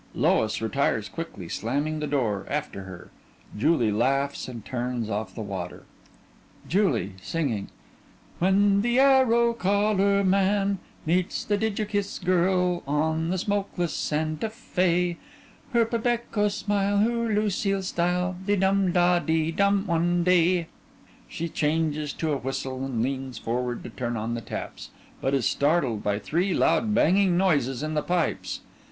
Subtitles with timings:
[0.15, 3.11] LOIS retires quickly, slamming the door after her.
[3.55, 5.83] JULIE laughs and turns off the water)
[6.67, 7.17] JULIE:
[8.39, 15.17] When the Arrow collar man Meets the D'jer kiss girl On the smokeless Sante Fé
[15.71, 20.65] Her Pebeco smile Her Lucile style De dum da de dum one day
[21.29, 24.89] (_She changes to a whistle and leans forward to turn on the taps,
[25.21, 28.61] but is startled by three loud banging noises in the pipes.